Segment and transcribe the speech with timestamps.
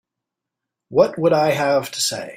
[0.89, 2.29] What would I have to say?